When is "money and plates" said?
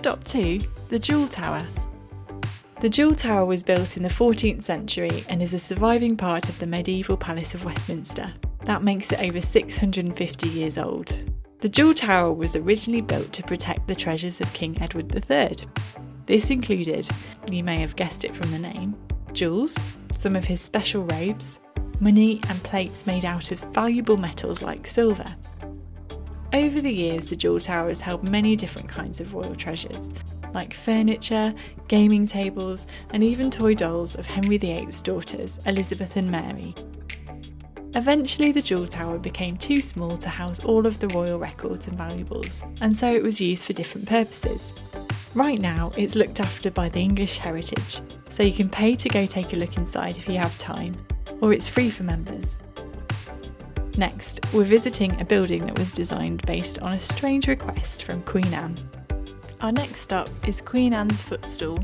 22.00-23.06